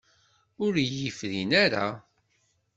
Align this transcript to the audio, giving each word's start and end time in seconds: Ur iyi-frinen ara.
Ur 0.65 0.73
iyi-frinen 0.77 1.51
ara. 1.63 1.87